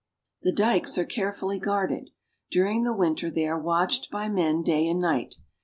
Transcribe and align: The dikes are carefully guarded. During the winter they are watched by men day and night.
The 0.41 0.51
dikes 0.51 0.97
are 0.97 1.05
carefully 1.05 1.59
guarded. 1.59 2.09
During 2.49 2.81
the 2.81 2.91
winter 2.91 3.29
they 3.29 3.47
are 3.47 3.59
watched 3.61 4.09
by 4.09 4.29
men 4.29 4.63
day 4.63 4.87
and 4.87 4.99
night. 4.99 5.35